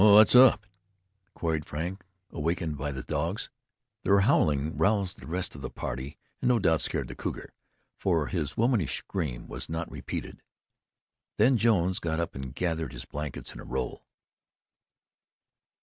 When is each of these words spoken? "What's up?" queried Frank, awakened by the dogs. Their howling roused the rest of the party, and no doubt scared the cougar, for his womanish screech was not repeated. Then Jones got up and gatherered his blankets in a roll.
"What's 0.01 0.33
up?" 0.33 0.65
queried 1.35 1.63
Frank, 1.67 2.03
awakened 2.31 2.75
by 2.75 2.91
the 2.91 3.03
dogs. 3.03 3.51
Their 4.01 4.21
howling 4.21 4.75
roused 4.75 5.19
the 5.19 5.27
rest 5.27 5.53
of 5.53 5.61
the 5.61 5.69
party, 5.69 6.17
and 6.41 6.49
no 6.49 6.57
doubt 6.57 6.81
scared 6.81 7.07
the 7.07 7.13
cougar, 7.13 7.53
for 7.99 8.25
his 8.25 8.57
womanish 8.57 8.97
screech 8.97 9.41
was 9.41 9.69
not 9.69 9.91
repeated. 9.91 10.41
Then 11.37 11.55
Jones 11.55 11.99
got 11.99 12.19
up 12.19 12.33
and 12.33 12.55
gatherered 12.55 12.93
his 12.93 13.05
blankets 13.05 13.53
in 13.53 13.59
a 13.59 13.63
roll. 13.63 14.07